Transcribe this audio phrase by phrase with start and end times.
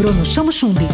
[0.00, 0.88] Bruno Chamo Chumbi.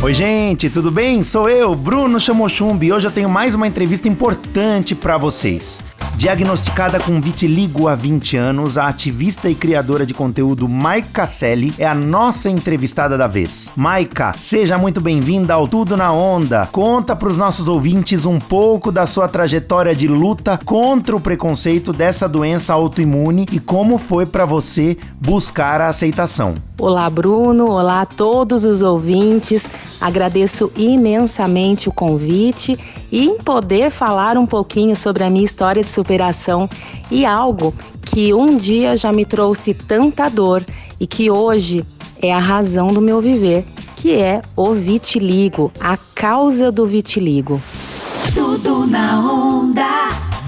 [0.00, 1.24] Oi, gente, tudo bem?
[1.24, 5.82] Sou eu, Bruno Chamochumbi, e hoje eu tenho mais uma entrevista importante para vocês.
[6.16, 11.84] Diagnosticada com vitiligo há 20 anos, a ativista e criadora de conteúdo Maika Casselli é
[11.84, 13.72] a nossa entrevistada da vez.
[13.74, 16.68] Maika, seja muito bem-vinda ao Tudo na Onda.
[16.70, 21.92] Conta para os nossos ouvintes um pouco da sua trajetória de luta contra o preconceito
[21.92, 26.54] dessa doença autoimune e como foi para você buscar a aceitação.
[26.82, 27.70] Olá, Bruno.
[27.70, 29.70] Olá a todos os ouvintes.
[30.00, 32.76] Agradeço imensamente o convite
[33.12, 36.68] e em poder falar um pouquinho sobre a minha história de superação
[37.08, 37.72] e algo
[38.04, 40.66] que um dia já me trouxe tanta dor
[40.98, 41.84] e que hoje
[42.20, 47.62] é a razão do meu viver, que é o vitiligo, a causa do vitiligo.
[48.34, 49.91] Tudo na onda.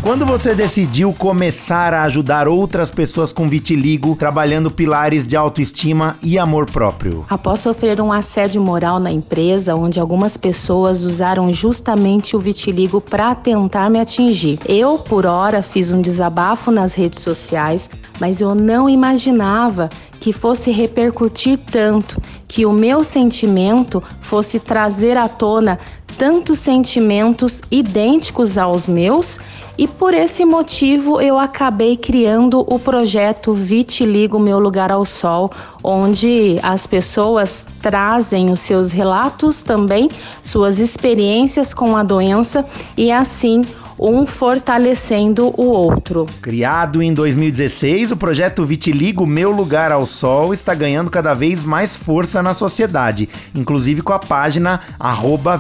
[0.04, 6.38] Quando você decidiu começar a ajudar outras pessoas com vitiligo, trabalhando pilares de autoestima e
[6.38, 7.24] amor próprio?
[7.26, 13.34] Após sofrer um assédio moral na empresa, onde algumas pessoas usaram justamente o vitiligo para
[13.34, 14.60] tentar me atingir.
[14.66, 17.88] Eu, por hora, fiz um desabafo nas redes sociais,
[18.20, 19.88] mas eu não imaginava
[20.24, 25.78] que fosse repercutir tanto, que o meu sentimento fosse trazer à tona
[26.16, 29.38] tantos sentimentos idênticos aos meus
[29.76, 35.52] e por esse motivo eu acabei criando o projeto Vitiligo Meu Lugar ao Sol,
[35.82, 40.08] onde as pessoas trazem os seus relatos também,
[40.42, 42.64] suas experiências com a doença
[42.96, 43.60] e assim
[43.98, 46.26] um fortalecendo o outro.
[46.40, 51.96] Criado em 2016, o projeto Vitiligo Meu Lugar ao Sol está ganhando cada vez mais
[51.96, 54.80] força na sociedade, inclusive com a página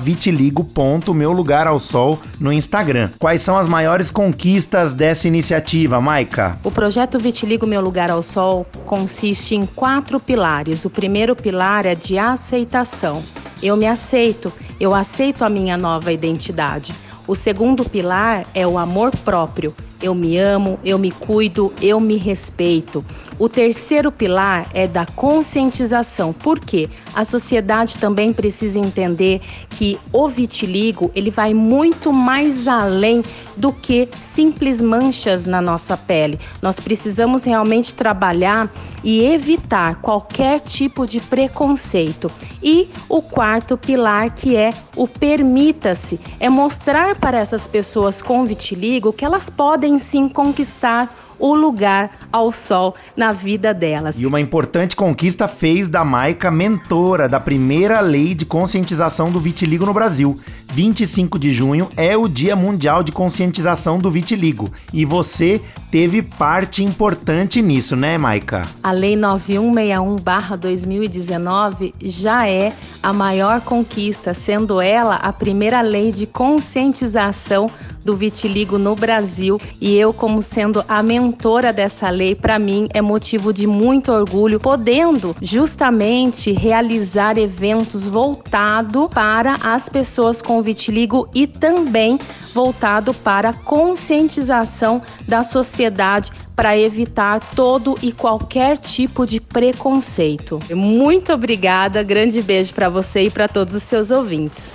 [0.00, 3.10] vitiligo.meulugaralsol no Instagram.
[3.18, 6.58] Quais são as maiores conquistas dessa iniciativa, Maica?
[6.62, 10.84] O projeto Vitiligo Meu Lugar ao Sol consiste em quatro pilares.
[10.84, 13.22] O primeiro pilar é de aceitação.
[13.62, 16.92] Eu me aceito, eu aceito a minha nova identidade.
[17.26, 19.74] O segundo pilar é o amor próprio.
[20.04, 23.02] Eu me amo, eu me cuido, eu me respeito.
[23.38, 26.30] O terceiro pilar é da conscientização.
[26.30, 26.90] Por quê?
[27.14, 33.24] A sociedade também precisa entender que o vitiligo, ele vai muito mais além
[33.56, 36.38] do que simples manchas na nossa pele.
[36.60, 38.70] Nós precisamos realmente trabalhar
[39.02, 42.30] e evitar qualquer tipo de preconceito.
[42.62, 49.12] E o quarto pilar, que é o permita-se, é mostrar para essas pessoas com vitiligo
[49.12, 54.18] que elas podem sim conquistar o lugar ao sol na vida delas.
[54.18, 59.86] E uma importante conquista fez da Maica mentora da primeira lei de conscientização do vitiligo
[59.86, 60.38] no Brasil.
[60.72, 65.60] 25 de junho é o Dia Mundial de Conscientização do Vitiligo e você
[65.90, 68.62] teve parte importante nisso, né, Maica?
[68.82, 77.70] A Lei 9161/2019 já é a maior conquista, sendo ela a primeira lei de conscientização
[78.04, 83.00] do vitiligo no Brasil e eu como sendo a mentora dessa lei, para mim é
[83.00, 91.46] motivo de muito orgulho, podendo justamente realizar eventos voltado para as pessoas com vitiligo e
[91.46, 92.18] também
[92.54, 100.60] voltado para a conscientização da sociedade para evitar todo e qualquer tipo de preconceito.
[100.70, 104.70] Muito obrigada, grande beijo para você e para todos os seus ouvintes.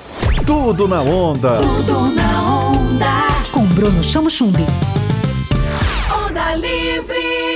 [0.46, 1.58] Tudo na onda.
[1.58, 2.39] Tudo na
[3.90, 4.64] Bruno Chamo Chumbi.
[6.12, 7.49] Onda Livre.